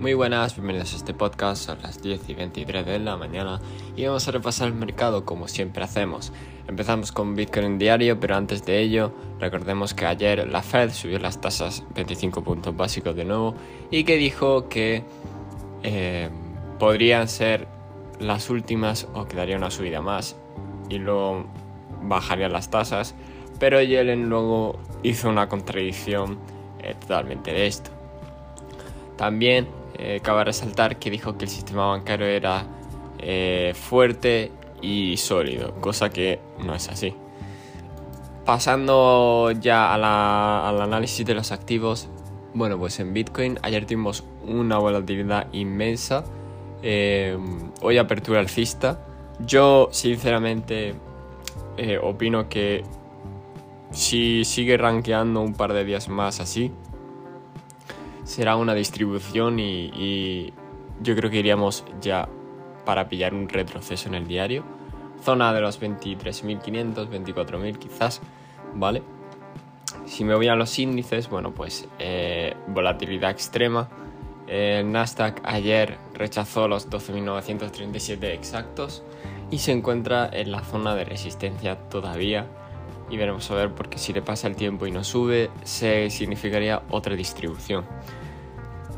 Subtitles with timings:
[0.00, 3.60] Muy buenas, bienvenidos a este podcast, son las 10 y 23 de la mañana
[3.96, 6.32] y vamos a repasar el mercado como siempre hacemos.
[6.66, 11.42] Empezamos con Bitcoin diario, pero antes de ello, recordemos que ayer la Fed subió las
[11.42, 13.54] tasas 25 puntos básicos de nuevo
[13.90, 15.04] y que dijo que
[15.82, 16.30] eh,
[16.78, 17.68] podrían ser
[18.18, 20.34] las últimas o quedaría una subida más
[20.88, 21.44] y luego
[22.04, 23.14] bajarían las tasas,
[23.58, 26.38] pero Yellen luego hizo una contradicción
[26.78, 27.90] eh, totalmente de esto.
[29.18, 29.68] También
[30.02, 32.64] eh, cabe resaltar que dijo que el sistema bancario era
[33.18, 34.50] eh, fuerte
[34.80, 37.14] y sólido, cosa que no es así.
[38.46, 42.08] Pasando ya al análisis de los activos,
[42.54, 46.24] bueno, pues en Bitcoin ayer tuvimos una volatilidad inmensa.
[46.82, 47.36] Eh,
[47.82, 49.04] hoy apertura alcista.
[49.46, 50.94] Yo, sinceramente,
[52.02, 52.84] opino que
[53.90, 56.72] si sigue rankeando un par de días más así,
[58.30, 60.52] será una distribución y,
[61.02, 62.28] yo creo que iríamos ya
[62.84, 64.62] para pillar un retroceso en el diario.
[65.24, 68.20] Zona de los 23.500, 24.000 quizás,
[68.74, 69.02] ¿vale?
[70.06, 73.88] Si me voy a los índices, bueno, pues eh, volatilidad extrema.
[74.46, 79.02] El Nasdaq ayer rechazó los 12.937 exactos
[79.50, 82.46] y se encuentra en la zona de resistencia todavía.
[83.10, 86.82] Y veremos a ver porque si le pasa el tiempo y no sube, se significaría
[86.90, 87.84] otra distribución.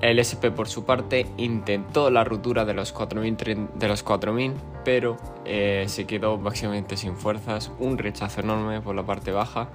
[0.00, 6.38] El SP por su parte intentó la ruptura de los 4.000, pero eh, se quedó
[6.38, 9.68] básicamente sin fuerzas, un rechazo enorme por la parte baja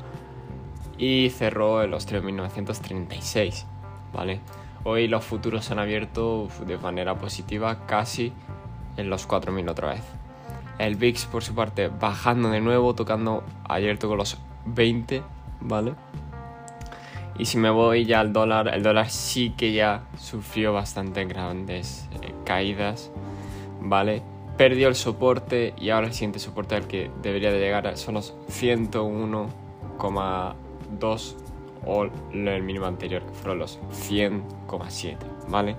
[0.97, 3.66] y cerró en los 3.936.
[4.16, 4.39] ¿vale?
[4.83, 8.33] Hoy los futuros han abierto de manera positiva casi
[8.97, 10.03] en los 4.000 otra vez.
[10.77, 15.23] El VIX por su parte bajando de nuevo, tocando ayer tocó los 20,
[15.61, 15.95] ¿vale?
[17.37, 22.07] Y si me voy ya al dólar, el dólar sí que ya sufrió bastante grandes
[22.21, 23.11] eh, caídas,
[23.81, 24.21] ¿vale?
[24.58, 28.33] Perdió el soporte y ahora el siguiente soporte al que debería de llegar son los
[28.49, 31.35] 101,2
[31.85, 35.17] o el mínimo anterior que fueron los 100,7,
[35.49, 35.75] ¿vale?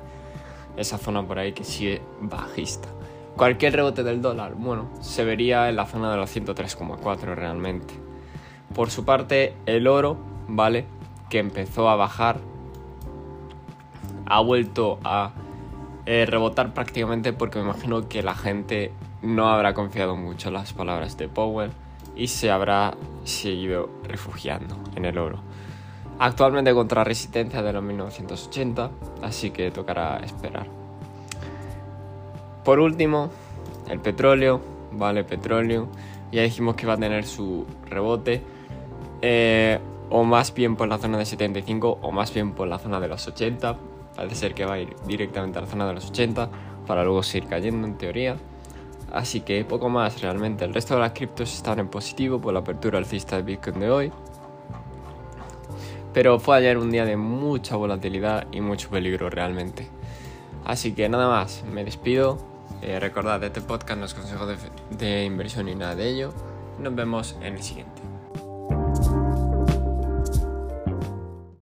[0.76, 2.90] Esa zona por ahí que sigue bajista.
[3.36, 7.94] Cualquier rebote del dólar, bueno, se vería en la zona de los 103,4 realmente.
[8.74, 10.16] Por su parte, el oro,
[10.48, 10.86] ¿vale?
[11.28, 12.38] que empezó a bajar,
[14.26, 15.32] ha vuelto a
[16.06, 18.92] eh, rebotar prácticamente porque me imagino que la gente
[19.22, 21.72] no habrá confiado mucho en las palabras de Powell
[22.14, 25.40] y se habrá seguido refugiando en el oro.
[26.18, 28.90] Actualmente contra resistencia de los 1980,
[29.22, 30.75] así que tocará esperar.
[32.66, 33.30] Por último,
[33.88, 34.60] el petróleo,
[34.90, 35.86] vale, petróleo.
[36.32, 38.42] Ya dijimos que va a tener su rebote.
[39.22, 39.78] Eh,
[40.10, 43.06] o más bien por la zona de 75 o más bien por la zona de
[43.06, 43.76] los 80.
[44.16, 46.50] Parece ser que va a ir directamente a la zona de los 80
[46.88, 48.36] para luego seguir cayendo en teoría.
[49.12, 50.64] Así que poco más realmente.
[50.64, 53.90] El resto de las criptos están en positivo por la apertura alcista de Bitcoin de
[53.90, 54.12] hoy.
[56.12, 59.86] Pero fue ayer un día de mucha volatilidad y mucho peligro realmente.
[60.64, 62.55] Así que nada más, me despido.
[62.82, 64.56] Eh, recordad, este podcast no es consejo de,
[64.90, 66.32] de inversión ni nada de ello.
[66.78, 68.02] Nos vemos en el siguiente.